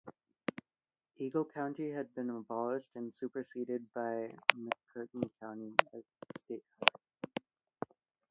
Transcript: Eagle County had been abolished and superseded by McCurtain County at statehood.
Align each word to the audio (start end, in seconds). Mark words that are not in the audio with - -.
Eagle 1.19 1.45
County 1.45 1.91
had 1.91 2.11
been 2.15 2.31
abolished 2.31 2.89
and 2.95 3.13
superseded 3.13 3.85
by 3.93 4.33
McCurtain 4.55 5.29
County 5.39 5.75
at 5.93 6.01
statehood. 6.39 6.89